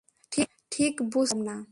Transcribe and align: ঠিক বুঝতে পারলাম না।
ঠিক 0.71 0.93
বুঝতে 1.11 1.35
পারলাম 1.35 1.39
না। 1.47 1.55